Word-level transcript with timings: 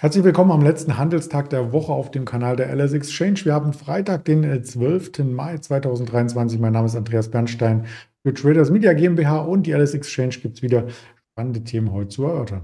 Herzlich 0.00 0.22
willkommen 0.22 0.52
am 0.52 0.62
letzten 0.62 0.96
Handelstag 0.96 1.50
der 1.50 1.72
Woche 1.72 1.90
auf 1.90 2.12
dem 2.12 2.24
Kanal 2.24 2.54
der 2.54 2.72
LS 2.72 2.92
Exchange. 2.92 3.40
Wir 3.42 3.52
haben 3.52 3.72
Freitag, 3.72 4.24
den 4.26 4.62
12. 4.62 5.24
Mai 5.24 5.58
2023. 5.58 6.60
Mein 6.60 6.72
Name 6.72 6.86
ist 6.86 6.94
Andreas 6.94 7.28
Bernstein 7.28 7.84
für 8.22 8.32
Traders 8.32 8.70
Media 8.70 8.92
GmbH 8.92 9.38
und 9.38 9.66
die 9.66 9.72
LS 9.72 9.94
Exchange 9.94 10.36
gibt 10.40 10.58
es 10.58 10.62
wieder 10.62 10.84
spannende 11.32 11.64
Themen 11.64 11.92
heute 11.92 12.10
zu 12.10 12.26
erörtern. 12.26 12.62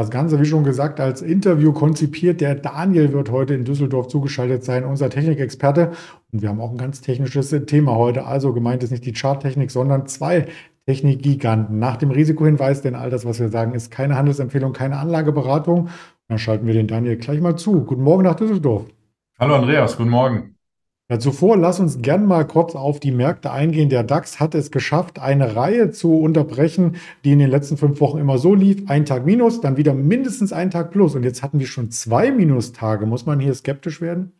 Das 0.00 0.08
Ganze, 0.08 0.40
wie 0.40 0.46
schon 0.46 0.64
gesagt, 0.64 0.98
als 0.98 1.20
Interview 1.20 1.74
konzipiert. 1.74 2.40
Der 2.40 2.54
Daniel 2.54 3.12
wird 3.12 3.30
heute 3.30 3.52
in 3.52 3.66
Düsseldorf 3.66 4.08
zugeschaltet 4.08 4.64
sein, 4.64 4.86
unser 4.86 5.10
Technikexperte. 5.10 5.90
Und 6.32 6.40
wir 6.40 6.48
haben 6.48 6.58
auch 6.62 6.70
ein 6.70 6.78
ganz 6.78 7.02
technisches 7.02 7.50
Thema 7.66 7.96
heute. 7.96 8.24
Also 8.24 8.54
gemeint 8.54 8.82
ist 8.82 8.92
nicht 8.92 9.04
die 9.04 9.12
Charttechnik, 9.12 9.70
sondern 9.70 10.06
zwei 10.06 10.46
Technikgiganten. 10.86 11.78
Nach 11.78 11.98
dem 11.98 12.12
Risikohinweis, 12.12 12.80
denn 12.80 12.94
all 12.94 13.10
das, 13.10 13.26
was 13.26 13.40
wir 13.40 13.50
sagen, 13.50 13.74
ist 13.74 13.90
keine 13.90 14.16
Handelsempfehlung, 14.16 14.72
keine 14.72 14.96
Anlageberatung. 14.96 15.90
Dann 16.28 16.38
schalten 16.38 16.66
wir 16.66 16.72
den 16.72 16.86
Daniel 16.86 17.18
gleich 17.18 17.42
mal 17.42 17.56
zu. 17.56 17.84
Guten 17.84 18.02
Morgen 18.02 18.22
nach 18.22 18.36
Düsseldorf. 18.36 18.86
Hallo 19.38 19.56
Andreas, 19.56 19.98
guten 19.98 20.08
Morgen. 20.08 20.54
Ja, 21.10 21.18
zuvor 21.18 21.56
lass 21.56 21.80
uns 21.80 22.02
gern 22.02 22.24
mal 22.24 22.46
kurz 22.46 22.76
auf 22.76 23.00
die 23.00 23.10
Märkte 23.10 23.50
eingehen. 23.50 23.88
Der 23.88 24.04
DAX 24.04 24.38
hat 24.38 24.54
es 24.54 24.70
geschafft, 24.70 25.18
eine 25.18 25.56
Reihe 25.56 25.90
zu 25.90 26.16
unterbrechen, 26.16 26.98
die 27.24 27.32
in 27.32 27.40
den 27.40 27.50
letzten 27.50 27.76
fünf 27.76 28.00
Wochen 28.00 28.18
immer 28.18 28.38
so 28.38 28.54
lief. 28.54 28.88
Ein 28.88 29.06
Tag 29.06 29.26
minus, 29.26 29.60
dann 29.60 29.76
wieder 29.76 29.92
mindestens 29.92 30.52
ein 30.52 30.70
Tag 30.70 30.92
plus. 30.92 31.16
Und 31.16 31.24
jetzt 31.24 31.42
hatten 31.42 31.58
wir 31.58 31.66
schon 31.66 31.90
zwei 31.90 32.30
Minustage. 32.30 33.06
Muss 33.06 33.26
man 33.26 33.40
hier 33.40 33.52
skeptisch 33.54 34.00
werden? 34.00 34.34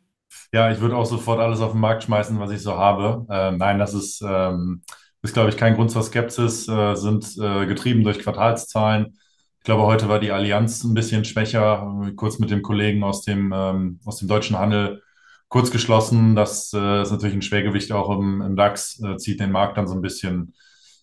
Ja, 0.53 0.71
ich 0.71 0.81
würde 0.81 0.97
auch 0.97 1.07
sofort 1.07 1.41
alles 1.41 1.61
auf 1.61 1.73
den 1.73 1.81
Markt 1.81 2.05
schmeißen, 2.05 2.39
was 2.39 2.53
ich 2.53 2.63
so 2.63 2.77
habe. 2.77 3.27
Ähm, 3.29 3.59
nein, 3.59 3.81
das 3.81 3.93
ist, 3.93 4.23
ähm, 4.25 4.83
ist, 5.23 5.35
glaube 5.35 5.49
ich, 5.49 5.57
kein 5.57 5.75
Grund 5.75 5.91
zur 5.91 6.05
Skepsis, 6.05 6.69
äh, 6.69 6.95
sind 6.95 7.37
äh, 7.43 7.67
getrieben 7.67 8.05
durch 8.05 8.21
Quartalszahlen. 8.21 9.19
Ich 9.59 9.65
glaube, 9.65 9.83
heute 9.87 10.09
war 10.09 10.21
die 10.21 10.31
Allianz 10.31 10.85
ein 10.85 10.95
bisschen 10.95 11.25
schwächer. 11.25 12.13
Kurz 12.15 12.39
mit 12.39 12.53
dem 12.53 12.63
Kollegen 12.63 13.03
aus 13.03 13.23
dem, 13.23 13.53
ähm, 13.53 13.99
aus 14.05 14.19
dem 14.19 14.29
deutschen 14.29 14.57
Handel 14.57 15.03
kurz 15.51 15.71
geschlossen. 15.71 16.35
Das 16.35 16.73
äh, 16.73 17.03
ist 17.03 17.11
natürlich 17.11 17.35
ein 17.37 17.43
Schwergewicht 17.43 17.93
auch 17.93 18.09
im, 18.17 18.41
im 18.41 18.57
DAX, 18.57 19.01
äh, 19.03 19.17
zieht 19.19 19.41
den 19.41 19.53
Markt 19.53 19.77
dann 19.77 19.89
so 19.89 19.95
ein 19.95 20.01
bisschen, 20.01 20.55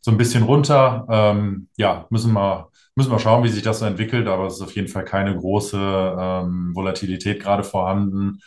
so 0.01 0.09
ein 0.09 0.17
bisschen 0.17 0.43
runter. 0.43 1.05
Ähm, 1.09 1.69
ja, 1.77 2.07
müssen 2.09 2.33
wir, 2.33 2.69
müssen 2.95 3.11
wir 3.11 3.19
schauen, 3.19 3.43
wie 3.43 3.49
sich 3.49 3.61
das 3.61 3.81
entwickelt, 3.83 4.27
aber 4.27 4.47
es 4.47 4.55
ist 4.55 4.61
auf 4.61 4.75
jeden 4.75 4.87
Fall 4.87 5.05
keine 5.05 5.37
große 5.37 5.77
ähm, 5.77 6.71
Volatilität 6.73 7.41
gerade 7.43 7.63
vorhanden. 7.63 8.39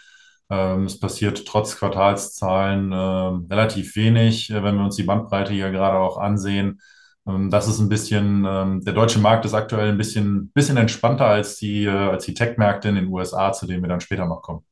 Ähm, 0.50 0.86
es 0.86 0.98
passiert 0.98 1.46
trotz 1.46 1.76
Quartalszahlen 1.76 2.92
äh, 2.92 3.54
relativ 3.54 3.94
wenig, 3.96 4.50
äh, 4.50 4.64
wenn 4.64 4.76
wir 4.76 4.84
uns 4.84 4.96
die 4.96 5.04
Bandbreite 5.04 5.52
hier 5.52 5.70
gerade 5.70 5.98
auch 5.98 6.18
ansehen. 6.18 6.80
Ähm, 7.26 7.50
das 7.50 7.68
ist 7.68 7.78
ein 7.78 7.88
bisschen, 7.90 8.44
ähm, 8.48 8.80
der 8.82 8.94
deutsche 8.94 9.20
Markt 9.20 9.44
ist 9.44 9.54
aktuell 9.54 9.90
ein 9.90 9.98
bisschen, 9.98 10.50
bisschen 10.52 10.76
entspannter 10.78 11.26
als 11.26 11.56
die, 11.56 11.84
äh, 11.84 11.90
als 11.90 12.24
die 12.24 12.34
Tech-Märkte 12.34 12.88
in 12.88 12.96
den 12.96 13.08
USA, 13.08 13.52
zu 13.52 13.66
denen 13.66 13.82
wir 13.82 13.88
dann 13.88 14.00
später 14.00 14.26
noch 14.26 14.42
kommen. 14.42 14.64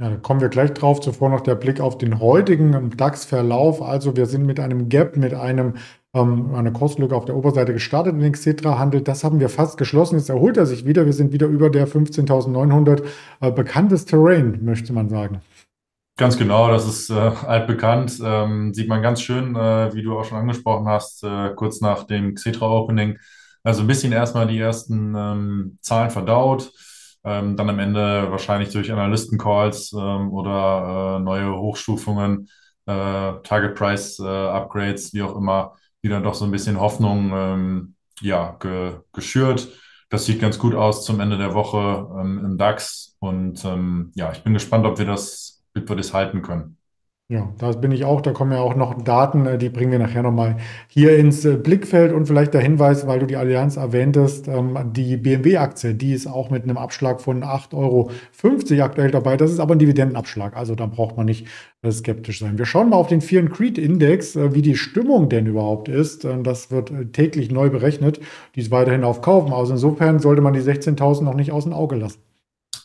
Ja, 0.00 0.10
da 0.10 0.16
kommen 0.16 0.40
wir 0.40 0.48
gleich 0.48 0.72
drauf. 0.74 1.00
Zuvor 1.00 1.28
noch 1.28 1.40
der 1.40 1.56
Blick 1.56 1.80
auf 1.80 1.98
den 1.98 2.20
heutigen 2.20 2.96
DAX-Verlauf. 2.96 3.82
Also 3.82 4.16
wir 4.16 4.26
sind 4.26 4.46
mit 4.46 4.60
einem 4.60 4.88
Gap, 4.88 5.16
mit 5.16 5.34
einem 5.34 5.74
ähm, 6.14 6.54
einer 6.54 6.70
Kurslücke 6.70 7.16
auf 7.16 7.24
der 7.24 7.34
Oberseite 7.34 7.72
gestartet 7.72 8.14
in 8.14 8.20
den 8.20 8.32
Xetra-Handel. 8.32 9.00
Das 9.00 9.24
haben 9.24 9.40
wir 9.40 9.48
fast 9.48 9.76
geschlossen. 9.76 10.16
Jetzt 10.16 10.28
erholt 10.28 10.56
er 10.56 10.66
sich 10.66 10.86
wieder. 10.86 11.04
Wir 11.04 11.12
sind 11.12 11.32
wieder 11.32 11.48
über 11.48 11.68
der 11.68 11.88
15.900. 11.88 13.02
Äh, 13.40 13.50
bekanntes 13.50 14.04
Terrain, 14.04 14.60
möchte 14.64 14.92
man 14.92 15.08
sagen. 15.08 15.40
Ganz 16.16 16.36
genau, 16.38 16.68
das 16.68 16.86
ist 16.86 17.10
äh, 17.10 17.14
altbekannt. 17.14 18.20
Ähm, 18.24 18.72
sieht 18.74 18.88
man 18.88 19.02
ganz 19.02 19.20
schön, 19.20 19.56
äh, 19.56 19.92
wie 19.94 20.02
du 20.02 20.16
auch 20.16 20.24
schon 20.24 20.38
angesprochen 20.38 20.86
hast, 20.86 21.24
äh, 21.24 21.50
kurz 21.56 21.80
nach 21.80 22.04
dem 22.04 22.36
Xetra-Opening. 22.36 23.18
Also 23.64 23.80
ein 23.80 23.88
bisschen 23.88 24.12
erstmal 24.12 24.46
die 24.46 24.60
ersten 24.60 25.14
ähm, 25.16 25.78
Zahlen 25.80 26.10
verdaut 26.10 26.72
ähm, 27.24 27.56
dann 27.56 27.70
am 27.70 27.78
Ende 27.78 28.30
wahrscheinlich 28.30 28.70
durch 28.70 28.90
Analysten-Calls 28.92 29.92
ähm, 29.92 30.32
oder 30.32 31.18
äh, 31.18 31.22
neue 31.22 31.56
Hochstufungen, 31.58 32.48
äh, 32.86 33.32
Target 33.42 33.74
Price 33.74 34.18
äh, 34.18 34.24
Upgrades, 34.24 35.12
wie 35.12 35.22
auch 35.22 35.36
immer, 35.36 35.74
dann 36.08 36.22
doch 36.22 36.34
so 36.34 36.44
ein 36.44 36.50
bisschen 36.50 36.80
Hoffnung 36.80 37.32
ähm, 37.34 37.94
ja, 38.20 38.56
ge 38.60 39.00
geschürt. 39.12 39.68
Das 40.10 40.24
sieht 40.24 40.40
ganz 40.40 40.58
gut 40.58 40.74
aus 40.74 41.04
zum 41.04 41.20
Ende 41.20 41.36
der 41.36 41.54
Woche 41.54 42.08
ähm, 42.18 42.44
im 42.44 42.58
DAX. 42.58 43.16
Und 43.20 43.64
ähm, 43.64 44.10
ja, 44.14 44.32
ich 44.32 44.42
bin 44.42 44.54
gespannt, 44.54 44.86
ob 44.86 44.98
wir 44.98 45.06
das, 45.06 45.62
ob 45.76 45.88
wir 45.88 45.96
das 45.96 46.14
halten 46.14 46.42
können. 46.42 46.77
Ja, 47.30 47.52
da 47.58 47.72
bin 47.72 47.92
ich 47.92 48.06
auch. 48.06 48.22
Da 48.22 48.32
kommen 48.32 48.52
ja 48.52 48.60
auch 48.60 48.74
noch 48.74 49.02
Daten, 49.02 49.44
äh, 49.44 49.58
die 49.58 49.68
bringen 49.68 49.92
wir 49.92 49.98
nachher 49.98 50.22
nochmal 50.22 50.56
hier 50.88 51.18
ins 51.18 51.44
äh, 51.44 51.58
Blickfeld. 51.58 52.10
Und 52.10 52.24
vielleicht 52.24 52.54
der 52.54 52.62
Hinweis, 52.62 53.06
weil 53.06 53.18
du 53.18 53.26
die 53.26 53.36
Allianz 53.36 53.76
erwähntest, 53.76 54.48
ähm, 54.48 54.78
die 54.94 55.18
BMW-Aktie, 55.18 55.94
die 55.94 56.14
ist 56.14 56.26
auch 56.26 56.48
mit 56.48 56.62
einem 56.62 56.78
Abschlag 56.78 57.20
von 57.20 57.44
8,50 57.44 57.74
Euro 57.76 58.10
aktuell 58.82 59.10
dabei. 59.10 59.36
Das 59.36 59.50
ist 59.50 59.60
aber 59.60 59.74
ein 59.74 59.78
Dividendenabschlag, 59.78 60.56
also 60.56 60.74
da 60.74 60.86
braucht 60.86 61.18
man 61.18 61.26
nicht 61.26 61.46
äh, 61.82 61.90
skeptisch 61.90 62.38
sein. 62.38 62.56
Wir 62.56 62.64
schauen 62.64 62.88
mal 62.88 62.96
auf 62.96 63.08
den 63.08 63.20
Fear 63.20 63.44
Creed 63.44 63.76
Index, 63.76 64.34
wie 64.34 64.62
die 64.62 64.76
Stimmung 64.76 65.28
denn 65.28 65.44
überhaupt 65.44 65.88
ist. 65.90 66.24
Das 66.24 66.70
wird 66.70 67.12
täglich 67.12 67.50
neu 67.50 67.68
berechnet. 67.68 68.20
Die 68.54 68.60
ist 68.60 68.70
weiterhin 68.70 69.04
auf 69.04 69.20
Kaufen. 69.20 69.52
Also 69.52 69.74
insofern 69.74 70.18
sollte 70.18 70.40
man 70.40 70.54
die 70.54 70.60
16.000 70.60 71.24
noch 71.24 71.34
nicht 71.34 71.52
aus 71.52 71.64
dem 71.64 71.74
Auge 71.74 71.96
lassen. 71.96 72.20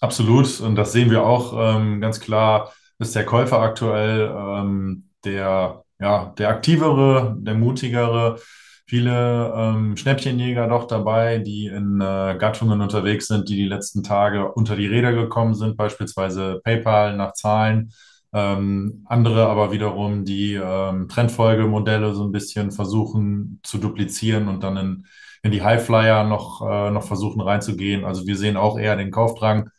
Absolut. 0.02 0.60
Und 0.60 0.75
das 0.75 0.92
sehen 0.92 1.10
wir 1.12 1.25
auch 1.25 1.78
ähm, 1.78 2.02
ganz 2.02 2.20
klar 2.20 2.74
ist 3.03 3.16
der 3.16 3.25
Käufer 3.25 3.59
aktuell 3.59 4.34
ähm, 4.36 5.09
der, 5.25 5.84
ja, 6.00 6.34
der 6.38 6.50
aktivere, 6.50 7.36
der 7.40 7.53
mutigere. 7.53 8.40
Viele 8.86 9.53
ähm, 9.56 9.97
Schnäppchenjäger 9.97 10.68
doch 10.68 10.88
dabei, 10.88 11.40
die 11.40 11.68
in 11.68 12.02
äh, 12.02 12.36
Gattungen 12.38 12.81
unterwegs 12.81 13.28
sind, 13.28 13.50
die 13.50 13.56
die 13.56 13.68
letzten 13.68 14.03
Tage 14.03 14.52
unter 14.52 14.75
die 14.75 14.88
Räder 14.88 15.13
gekommen 15.13 15.53
sind, 15.53 15.78
beispielsweise 15.78 16.62
PayPal 16.63 17.16
nach 17.16 17.34
Zahlen. 17.34 17.92
Ähm, 18.34 19.06
andere 19.06 19.47
aber 19.47 19.72
wiederum, 19.72 20.25
die 20.25 20.56
ähm, 20.56 21.08
Trendfolgemodelle 21.08 22.13
so 22.16 22.24
ein 22.24 22.31
bisschen 22.31 22.72
versuchen 22.72 23.59
zu 23.63 23.78
duplizieren 23.78 24.47
und 24.47 24.63
dann 24.63 24.78
in, 24.78 25.06
in 25.44 25.52
die 25.52 25.62
Highflyer 25.62 26.24
noch, 26.24 26.62
äh, 26.68 26.90
noch 26.90 27.03
versuchen 27.03 27.42
reinzugehen. 27.42 28.06
Also 28.06 28.25
wir 28.28 28.38
sehen 28.38 28.58
auch 28.58 28.78
eher 28.80 28.96
den 28.96 29.12
Kaufdrang 29.12 29.69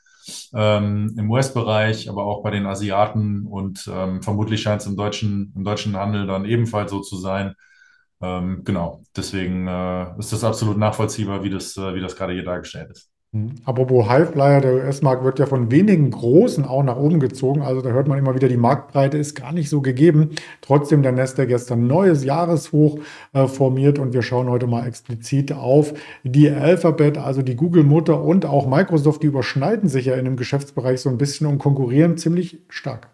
ähm, 0.55 1.15
im 1.19 1.31
US-Bereich, 1.31 2.09
aber 2.09 2.25
auch 2.25 2.43
bei 2.43 2.51
den 2.51 2.67
Asiaten 2.67 3.47
und 3.47 3.89
ähm, 3.93 4.23
vermutlich 4.23 4.63
scheint 4.63 4.81
es 4.83 4.87
im 4.87 4.97
deutschen, 4.97 5.53
im 5.57 5.65
deutschen 5.65 5.97
Handel 5.97 6.27
dann 6.27 6.45
ebenfalls 6.45 6.91
so 6.91 7.01
zu 7.01 7.17
sein. 7.17 7.55
Ähm, 8.23 8.63
genau, 8.65 9.03
deswegen 9.17 9.67
äh, 9.69 10.19
ist 10.19 10.33
das 10.33 10.45
absolut 10.45 10.79
nachvollziehbar, 10.79 11.43
wie 11.45 11.51
das, 11.51 11.77
äh, 11.77 11.95
wie 11.95 12.01
das 12.01 12.17
gerade 12.17 12.33
hier 12.35 12.45
dargestellt 12.45 12.91
ist. 12.93 13.14
Mhm. 13.35 13.57
Apropos 13.65 14.09
Highflyer, 14.09 14.61
der 14.61 14.75
US-Markt 14.75 15.25
wird 15.25 15.41
ja 15.41 15.47
von 15.47 15.71
wenigen 15.73 16.11
Großen 16.11 16.65
auch 16.65 16.85
nach 16.85 16.97
oben 16.97 17.19
gezogen. 17.19 17.63
Also 17.63 17.83
da 17.83 17.91
hört 17.91 18.07
man 18.07 18.17
immer 18.17 18.35
wieder, 18.35 18.49
die 18.49 18.57
Marktbreite 18.57 19.19
ist 19.19 19.35
gar 19.35 19.53
nicht 19.53 19.69
so 19.69 19.81
gegeben. 19.81 20.31
Trotzdem 20.61 21.03
der 21.03 21.11
Nasdaq 21.11 21.49
gestern 21.49 21.89
neues 21.89 22.25
Jahreshoch 22.25 23.01
äh, 23.33 23.49
formiert 23.49 23.99
und 23.99 24.13
wir 24.13 24.23
schauen 24.23 24.49
heute 24.49 24.69
mal 24.69 24.87
explizit 24.87 25.53
auf 25.53 25.95
die 26.23 26.49
Alphabet, 26.49 27.19
also 27.19 27.43
die 27.43 27.57
Google-Mutter 27.57 28.23
und 28.23 28.47
auch 28.47 28.69
Microsoft, 28.69 29.25
die 29.25 29.27
überschneiden 29.27 29.89
sich 29.89 30.07
ja 30.07 30.15
in 30.15 30.27
dem 30.27 30.37
Geschäftsbereich 30.37 31.01
so 31.01 31.11
ein 31.11 31.19
bisschen 31.19 31.49
und 31.49 31.59
konkurrieren 31.59 32.17
ziemlich 32.17 32.61
stark. 32.69 33.09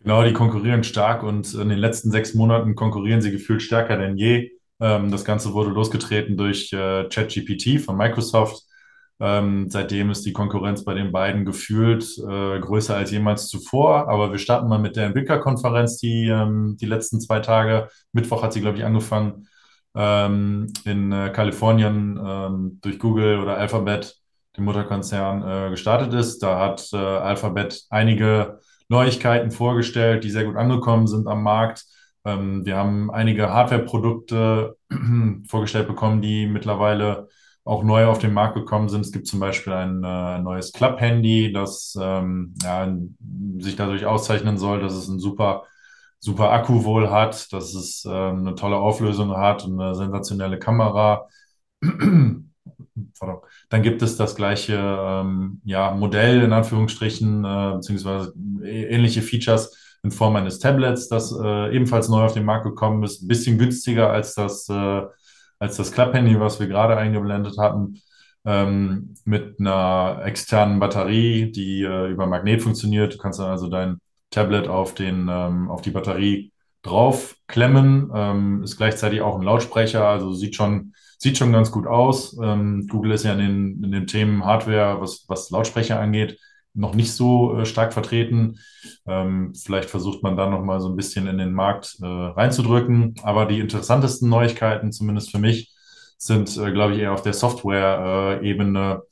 Genau, 0.00 0.22
die 0.22 0.32
konkurrieren 0.32 0.84
stark 0.84 1.24
und 1.24 1.52
in 1.54 1.68
den 1.68 1.78
letzten 1.78 2.12
sechs 2.12 2.34
Monaten 2.34 2.76
konkurrieren 2.76 3.20
sie 3.20 3.32
gefühlt 3.32 3.62
stärker 3.62 3.98
denn 3.98 4.16
je. 4.16 4.52
Ähm, 4.80 5.10
das 5.10 5.24
Ganze 5.24 5.52
wurde 5.54 5.70
losgetreten 5.70 6.36
durch 6.36 6.72
äh, 6.72 7.08
ChatGPT 7.08 7.80
von 7.80 7.96
Microsoft 7.96 8.69
ähm, 9.20 9.68
seitdem 9.68 10.10
ist 10.10 10.24
die 10.24 10.32
Konkurrenz 10.32 10.84
bei 10.84 10.94
den 10.94 11.12
beiden 11.12 11.44
gefühlt 11.44 12.04
äh, 12.18 12.58
größer 12.58 12.96
als 12.96 13.10
jemals 13.10 13.48
zuvor. 13.48 14.08
Aber 14.08 14.32
wir 14.32 14.38
starten 14.38 14.68
mal 14.68 14.78
mit 14.78 14.96
der 14.96 15.06
Entwicklerkonferenz, 15.06 15.98
die 15.98 16.28
ähm, 16.28 16.76
die 16.80 16.86
letzten 16.86 17.20
zwei 17.20 17.40
Tage, 17.40 17.88
Mittwoch 18.12 18.42
hat 18.42 18.54
sie, 18.54 18.62
glaube 18.62 18.78
ich, 18.78 18.84
angefangen, 18.84 19.46
ähm, 19.94 20.72
in 20.84 21.12
äh, 21.12 21.30
Kalifornien 21.34 22.18
ähm, 22.24 22.78
durch 22.80 22.98
Google 22.98 23.40
oder 23.40 23.58
Alphabet, 23.58 24.16
dem 24.56 24.64
Mutterkonzern, 24.64 25.66
äh, 25.66 25.70
gestartet 25.70 26.14
ist. 26.14 26.42
Da 26.42 26.58
hat 26.58 26.88
äh, 26.92 26.96
Alphabet 26.96 27.84
einige 27.90 28.60
Neuigkeiten 28.88 29.50
vorgestellt, 29.50 30.24
die 30.24 30.30
sehr 30.30 30.44
gut 30.44 30.56
angekommen 30.56 31.06
sind 31.06 31.28
am 31.28 31.42
Markt. 31.42 31.84
Ähm, 32.24 32.64
wir 32.64 32.76
haben 32.76 33.10
einige 33.10 33.52
Hardware-Produkte 33.52 34.76
vorgestellt 35.48 35.88
bekommen, 35.88 36.22
die 36.22 36.46
mittlerweile 36.46 37.28
auch 37.64 37.82
neu 37.82 38.06
auf 38.06 38.18
den 38.18 38.32
Markt 38.32 38.54
gekommen 38.54 38.88
sind. 38.88 39.02
Es 39.02 39.12
gibt 39.12 39.26
zum 39.26 39.40
Beispiel 39.40 39.72
ein 39.72 40.02
äh, 40.02 40.38
neues 40.38 40.72
Club-Handy, 40.72 41.52
das 41.52 41.96
ähm, 42.00 42.54
ja, 42.62 42.92
sich 43.58 43.76
dadurch 43.76 44.06
auszeichnen 44.06 44.58
soll, 44.58 44.80
dass 44.80 44.94
es 44.94 45.08
ein 45.08 45.18
super, 45.18 45.64
super 46.18 46.50
Akku 46.52 46.84
wohl 46.84 47.10
hat, 47.10 47.52
dass 47.52 47.74
es 47.74 48.04
äh, 48.04 48.10
eine 48.10 48.54
tolle 48.54 48.76
Auflösung 48.76 49.36
hat 49.36 49.64
und 49.64 49.80
eine 49.80 49.94
sensationelle 49.94 50.58
Kamera. 50.58 51.28
Dann 53.68 53.82
gibt 53.82 54.02
es 54.02 54.16
das 54.16 54.34
gleiche 54.34 54.74
ähm, 54.76 55.60
ja, 55.64 55.92
Modell 55.92 56.42
in 56.42 56.52
Anführungsstrichen, 56.52 57.44
äh, 57.44 57.72
beziehungsweise 57.76 58.32
ähnliche 58.62 59.22
Features 59.22 59.76
in 60.02 60.10
Form 60.10 60.36
eines 60.36 60.58
Tablets, 60.58 61.08
das 61.08 61.32
äh, 61.32 61.74
ebenfalls 61.74 62.08
neu 62.08 62.22
auf 62.22 62.32
den 62.34 62.44
Markt 62.44 62.64
gekommen 62.64 63.02
ist. 63.02 63.22
Ein 63.22 63.28
bisschen 63.28 63.58
günstiger 63.58 64.10
als 64.10 64.34
das, 64.34 64.68
äh, 64.68 65.02
als 65.60 65.76
das 65.76 65.92
Klapphandy, 65.92 66.40
was 66.40 66.58
wir 66.58 66.66
gerade 66.66 66.96
eingeblendet 66.96 67.58
hatten. 67.58 68.00
Ähm, 68.44 69.14
mit 69.26 69.60
einer 69.60 70.22
externen 70.24 70.80
Batterie, 70.80 71.52
die 71.52 71.82
äh, 71.82 72.10
über 72.10 72.26
Magnet 72.26 72.62
funktioniert. 72.62 73.14
Du 73.14 73.18
kannst 73.18 73.38
dann 73.38 73.50
also 73.50 73.68
dein 73.68 73.98
Tablet 74.30 74.66
auf, 74.66 74.94
den, 74.94 75.28
ähm, 75.30 75.70
auf 75.70 75.82
die 75.82 75.90
Batterie 75.90 76.50
draufklemmen. 76.82 78.10
Ähm, 78.14 78.62
ist 78.62 78.78
gleichzeitig 78.78 79.20
auch 79.20 79.36
ein 79.36 79.42
Lautsprecher, 79.42 80.06
also 80.06 80.32
sieht 80.32 80.56
schon, 80.56 80.94
sieht 81.18 81.36
schon 81.36 81.52
ganz 81.52 81.70
gut 81.70 81.86
aus. 81.86 82.34
Ähm, 82.42 82.86
Google 82.88 83.12
ist 83.12 83.24
ja 83.24 83.34
in 83.34 83.38
den, 83.38 83.84
in 83.84 83.92
den 83.92 84.06
Themen 84.06 84.46
Hardware, 84.46 85.00
was, 85.02 85.26
was 85.28 85.50
Lautsprecher 85.50 86.00
angeht, 86.00 86.38
noch 86.74 86.94
nicht 86.94 87.12
so 87.12 87.58
äh, 87.58 87.66
stark 87.66 87.92
vertreten. 87.92 88.58
Ähm, 89.06 89.54
vielleicht 89.54 89.90
versucht 89.90 90.22
man 90.22 90.36
da 90.36 90.48
noch 90.48 90.62
mal 90.62 90.80
so 90.80 90.88
ein 90.88 90.96
bisschen 90.96 91.26
in 91.26 91.38
den 91.38 91.52
Markt 91.52 91.96
äh, 92.00 92.06
reinzudrücken. 92.06 93.14
Aber 93.22 93.46
die 93.46 93.60
interessantesten 93.60 94.28
Neuigkeiten, 94.28 94.92
zumindest 94.92 95.30
für 95.30 95.38
mich, 95.38 95.74
sind, 96.18 96.56
äh, 96.56 96.72
glaube 96.72 96.94
ich, 96.94 97.00
eher 97.00 97.12
auf 97.12 97.22
der 97.22 97.32
Software-Ebene 97.32 99.02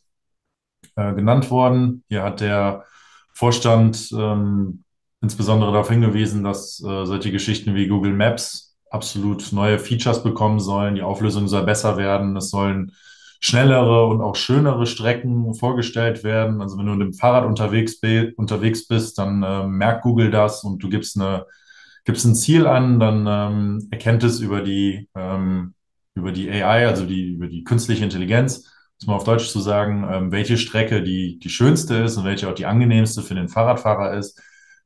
äh, 0.96 1.14
genannt 1.14 1.50
worden. 1.50 2.05
Hier 2.08 2.22
hat 2.22 2.40
der 2.40 2.84
Vorstand 3.32 4.11
ähm, 4.12 4.84
insbesondere 5.20 5.72
darauf 5.72 5.88
hingewiesen, 5.88 6.44
dass 6.44 6.81
äh, 6.81 7.04
solche 7.06 7.32
Geschichten 7.32 7.75
wie 7.75 7.88
Google 7.88 8.12
Maps 8.12 8.76
absolut 8.90 9.52
neue 9.52 9.78
Features 9.78 10.22
bekommen 10.22 10.61
sollen. 10.61 10.94
Die 10.94 11.02
Auflösung 11.02 11.49
soll 11.49 11.64
besser 11.64 11.96
werden. 11.96 12.37
Es 12.37 12.50
sollen 12.50 12.93
schnellere 13.40 14.06
und 14.06 14.20
auch 14.20 14.37
schönere 14.37 14.87
Strecken 14.87 15.55
vorgestellt 15.55 16.25
werden. 16.25 16.61
Also 16.61 16.76
wenn 16.79 16.87
du 16.87 16.93
mit 16.94 17.06
dem 17.06 17.14
Fahrrad 17.14 17.44
unterwegs, 17.46 18.00
unterwegs 18.37 18.87
bist, 18.87 19.19
dann 19.19 19.43
äh, 19.43 19.67
merkt 19.67 20.02
Google 20.02 20.31
das 20.31 20.64
und 20.64 20.82
du 20.82 20.88
gibst, 20.88 21.20
eine, 21.20 21.46
gibst 22.05 22.25
ein 22.25 22.35
Ziel 22.35 22.67
an, 22.67 22.99
dann 22.99 23.26
ähm, 23.29 23.88
erkennt 23.90 24.25
es 24.25 24.40
über 24.40 24.61
die, 24.61 25.08
ähm, 25.14 25.75
über 26.14 26.32
die 26.32 26.50
AI, 26.50 26.87
also 26.88 27.06
die, 27.06 27.35
über 27.35 27.46
die 27.46 27.62
künstliche 27.62 28.05
Intelligenz, 28.05 28.64
muss 29.00 29.06
man 29.06 29.17
auf 29.17 29.25
Deutsch 29.25 29.49
zu 29.49 29.61
sagen, 29.61 30.08
ähm, 30.11 30.32
welche 30.32 30.56
Strecke 30.56 31.02
die, 31.02 31.38
die 31.38 31.50
schönste 31.50 31.94
ist 31.96 32.17
und 32.17 32.25
welche 32.25 32.49
auch 32.49 32.55
die 32.55 32.67
angenehmste 32.67 33.23
für 33.23 33.37
den 33.37 33.49
Fahrradfahrer 33.49 34.14
ist. 34.14 34.40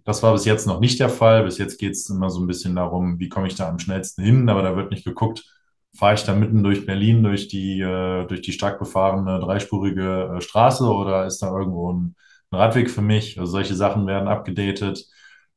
Das 0.05 0.23
war 0.23 0.33
bis 0.33 0.45
jetzt 0.45 0.67
noch 0.67 0.81
nicht 0.81 1.01
der 1.01 1.09
Fall. 1.09 1.45
Bis 1.45 1.59
jetzt 1.59 1.79
geht 1.79 1.93
es 1.93 2.11
immer 2.11 2.29
so 2.29 2.41
ein 2.41 2.47
bisschen 2.47 2.75
darum, 2.75 3.19
wie 3.19 3.29
komme 3.29 3.47
ich 3.47 3.55
da 3.55 3.69
am 3.69 3.79
schnellsten 3.79 4.23
hin, 4.23 4.49
aber 4.49 4.63
da 4.63 4.77
wird 4.77 4.91
nicht 4.91 5.05
geguckt, 5.05 5.45
fahre 5.95 6.15
ich 6.15 6.25
da 6.25 6.35
mitten 6.35 6.63
durch 6.63 6.87
Berlin 6.87 7.23
durch 7.23 7.49
die, 7.49 7.81
äh, 7.81 8.27
durch 8.27 8.43
die 8.43 8.53
stark 8.53 8.79
befahrene 8.79 9.41
dreispurige 9.41 10.37
äh, 10.37 10.41
Straße 10.41 10.85
oder 10.85 11.27
ist 11.27 11.41
da 11.43 11.51
irgendwo 11.57 11.93
ein, 11.93 12.17
ein 12.51 12.57
Radweg 12.57 12.91
für 12.91 13.03
mich? 13.03 13.39
Also 13.39 13.53
solche 13.53 13.75
Sachen 13.75 14.07
werden 14.07 14.29
abgedatet. 14.29 15.07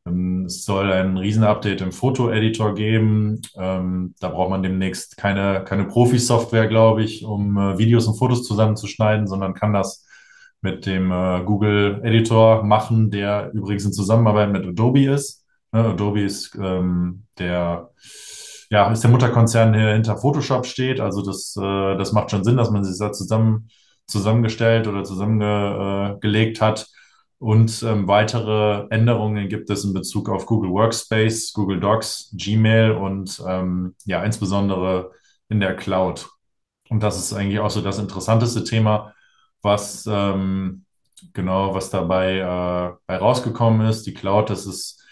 Ähm, 0.06 0.46
es 0.46 0.66
soll 0.66 0.92
ein 0.92 1.18
Riesenupdate 1.18 1.82
im 1.82 1.92
Foto-Editor 1.92 2.76
geben. 2.76 3.42
Ähm, 3.58 4.14
da 4.20 4.30
braucht 4.30 4.50
man 4.50 4.64
demnächst 4.64 5.18
keine, 5.18 5.64
keine 5.64 5.86
Profi-Software, 5.86 6.68
glaube 6.68 7.04
ich, 7.04 7.26
um 7.26 7.58
äh, 7.58 7.78
Videos 7.78 8.08
und 8.08 8.18
Fotos 8.18 8.44
zusammenzuschneiden, 8.44 9.28
sondern 9.28 9.54
kann 9.54 9.74
das 9.74 10.06
mit 10.62 10.86
dem 10.86 11.12
äh, 11.12 11.44
Google 11.46 12.02
Editor 12.04 12.64
machen, 12.64 13.12
der 13.12 13.52
übrigens 13.54 13.86
in 13.86 13.94
Zusammenarbeit 13.94 14.52
mit 14.52 14.66
Adobe 14.66 15.06
ist. 15.06 15.46
Ne, 15.72 15.86
Adobe 15.86 16.22
ist 16.22 16.56
ähm, 16.62 17.26
der 17.38 17.92
ja, 18.76 18.92
ist 18.92 19.04
der 19.04 19.10
Mutterkonzern, 19.12 19.72
der 19.72 19.94
hinter 19.94 20.18
Photoshop 20.18 20.66
steht. 20.66 21.00
Also 21.00 21.22
das, 21.22 21.56
äh, 21.56 21.96
das 21.98 22.12
macht 22.12 22.30
schon 22.30 22.44
Sinn, 22.44 22.58
dass 22.58 22.72
man 22.72 22.84
sich 22.84 23.00
da 23.00 23.14
zusammen, 23.14 23.70
zusammengestellt 24.06 24.88
oder 24.88 25.06
zusammengelegt 25.06 26.60
hat. 26.60 26.86
Und 27.38 27.82
ähm, 27.84 28.08
weitere 28.10 28.86
Änderungen 28.90 29.48
gibt 29.48 29.70
es 29.70 29.86
in 29.86 29.94
Bezug 29.94 30.28
auf 30.30 30.46
Google 30.46 30.72
Workspace, 30.72 31.54
Google 31.54 31.80
Docs, 31.80 32.32
Gmail 32.34 32.92
und 32.92 33.42
ähm, 33.48 33.96
ja, 34.04 34.24
insbesondere 34.26 35.12
in 35.48 35.62
der 35.62 35.78
Cloud. 35.78 36.28
Und 36.90 37.02
das 37.02 37.18
ist 37.18 37.34
eigentlich 37.34 37.60
auch 37.60 37.70
so 37.70 37.80
das 37.80 37.98
interessanteste 37.98 38.66
Thema, 38.66 39.14
was 39.62 40.06
ähm, 40.06 40.84
genau, 41.34 41.74
was 41.74 41.90
dabei 41.90 42.40
äh, 42.40 42.96
bei 43.08 43.18
rausgekommen 43.18 43.88
ist. 43.88 44.06
Die 44.06 44.14
Cloud, 44.14 44.50
das 44.50 44.66
ist 44.66 45.05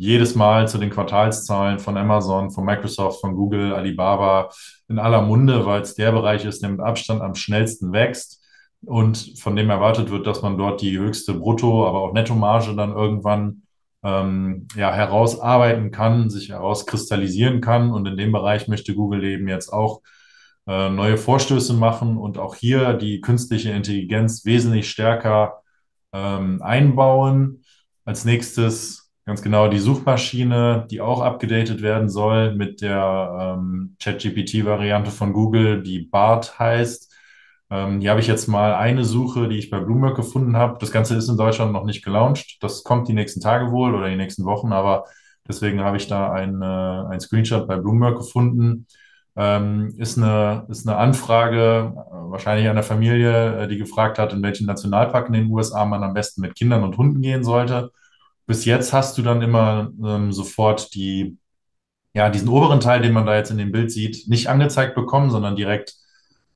jedes 0.00 0.34
Mal 0.34 0.66
zu 0.66 0.78
den 0.78 0.88
Quartalszahlen 0.88 1.78
von 1.78 1.98
Amazon, 1.98 2.50
von 2.50 2.64
Microsoft, 2.64 3.20
von 3.20 3.36
Google, 3.36 3.74
Alibaba 3.74 4.48
in 4.88 4.98
aller 4.98 5.20
Munde, 5.20 5.66
weil 5.66 5.82
es 5.82 5.94
der 5.94 6.10
Bereich 6.10 6.46
ist, 6.46 6.62
der 6.62 6.70
mit 6.70 6.80
Abstand 6.80 7.20
am 7.20 7.34
schnellsten 7.34 7.92
wächst 7.92 8.42
und 8.82 9.34
von 9.38 9.54
dem 9.54 9.68
erwartet 9.68 10.10
wird, 10.10 10.26
dass 10.26 10.40
man 10.40 10.56
dort 10.56 10.80
die 10.80 10.98
höchste 10.98 11.34
Brutto, 11.34 11.86
aber 11.86 12.00
auch 12.00 12.14
Nettomarge 12.14 12.74
dann 12.74 12.92
irgendwann 12.92 13.62
ähm, 14.02 14.68
ja, 14.74 14.90
herausarbeiten 14.90 15.90
kann, 15.90 16.30
sich 16.30 16.48
herauskristallisieren 16.48 17.60
kann. 17.60 17.92
Und 17.92 18.06
in 18.06 18.16
dem 18.16 18.32
Bereich 18.32 18.68
möchte 18.68 18.94
Google 18.94 19.22
eben 19.22 19.48
jetzt 19.48 19.70
auch 19.70 20.00
äh, 20.66 20.88
neue 20.88 21.18
Vorstöße 21.18 21.74
machen 21.74 22.16
und 22.16 22.38
auch 22.38 22.54
hier 22.54 22.94
die 22.94 23.20
künstliche 23.20 23.72
Intelligenz 23.72 24.46
wesentlich 24.46 24.88
stärker 24.88 25.60
ähm, 26.14 26.62
einbauen. 26.62 27.64
Als 28.06 28.24
nächstes 28.24 28.99
ganz 29.30 29.42
genau 29.42 29.68
die 29.68 29.78
Suchmaschine, 29.78 30.88
die 30.90 31.00
auch 31.00 31.20
abgedatet 31.20 31.82
werden 31.82 32.08
soll 32.08 32.52
mit 32.56 32.80
der 32.80 33.56
ähm, 33.56 33.94
ChatGPT-Variante 34.02 35.12
von 35.12 35.32
Google, 35.32 35.84
die 35.84 36.00
BART 36.00 36.58
heißt. 36.58 37.14
Ähm, 37.70 38.00
hier 38.00 38.10
habe 38.10 38.18
ich 38.18 38.26
jetzt 38.26 38.48
mal 38.48 38.74
eine 38.74 39.04
Suche, 39.04 39.48
die 39.48 39.56
ich 39.56 39.70
bei 39.70 39.78
Bloomberg 39.78 40.16
gefunden 40.16 40.56
habe. 40.56 40.78
Das 40.80 40.90
Ganze 40.90 41.14
ist 41.14 41.28
in 41.28 41.36
Deutschland 41.36 41.72
noch 41.72 41.84
nicht 41.84 42.04
gelauncht. 42.04 42.56
Das 42.60 42.82
kommt 42.82 43.06
die 43.06 43.12
nächsten 43.12 43.40
Tage 43.40 43.70
wohl 43.70 43.94
oder 43.94 44.08
die 44.08 44.16
nächsten 44.16 44.44
Wochen, 44.46 44.72
aber 44.72 45.04
deswegen 45.46 45.80
habe 45.80 45.96
ich 45.96 46.08
da 46.08 46.32
ein, 46.32 46.60
äh, 46.60 46.64
ein 46.64 47.20
Screenshot 47.20 47.68
bei 47.68 47.76
Bloomberg 47.76 48.16
gefunden. 48.16 48.88
Ähm, 49.36 49.94
ist, 49.96 50.18
eine, 50.18 50.66
ist 50.70 50.88
eine 50.88 50.96
Anfrage 50.96 51.94
äh, 51.94 52.30
wahrscheinlich 52.32 52.68
einer 52.68 52.82
Familie, 52.82 53.60
äh, 53.60 53.68
die 53.68 53.78
gefragt 53.78 54.18
hat, 54.18 54.32
in 54.32 54.42
welchen 54.42 54.66
Nationalpark 54.66 55.28
in 55.28 55.34
den 55.34 55.50
USA 55.52 55.84
man 55.84 56.02
am 56.02 56.14
besten 56.14 56.40
mit 56.40 56.56
Kindern 56.56 56.82
und 56.82 56.98
Hunden 56.98 57.22
gehen 57.22 57.44
sollte. 57.44 57.92
Bis 58.50 58.64
jetzt 58.64 58.92
hast 58.92 59.16
du 59.16 59.22
dann 59.22 59.42
immer 59.42 59.92
ähm, 60.04 60.32
sofort 60.32 60.92
die, 60.96 61.38
ja, 62.14 62.28
diesen 62.30 62.48
oberen 62.48 62.80
Teil, 62.80 63.00
den 63.00 63.12
man 63.12 63.24
da 63.24 63.36
jetzt 63.36 63.52
in 63.52 63.58
dem 63.58 63.70
Bild 63.70 63.92
sieht, 63.92 64.26
nicht 64.26 64.48
angezeigt 64.48 64.96
bekommen, 64.96 65.30
sondern 65.30 65.54
direkt 65.54 65.94